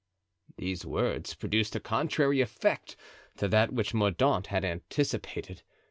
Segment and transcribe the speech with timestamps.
[0.57, 2.95] These words produced a contrary effect
[3.37, 5.61] to that which Mordaunt had anticipated.